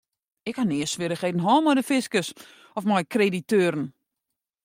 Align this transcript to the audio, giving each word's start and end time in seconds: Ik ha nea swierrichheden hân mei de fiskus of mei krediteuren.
Ik 0.49 0.55
ha 0.57 0.63
nea 0.65 0.87
swierrichheden 0.89 1.43
hân 1.45 1.61
mei 1.63 1.75
de 1.77 1.83
fiskus 1.89 2.29
of 2.77 2.83
mei 2.87 3.03
krediteuren. 3.13 3.85